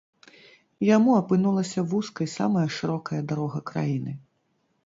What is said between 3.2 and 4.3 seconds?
дарога краіны.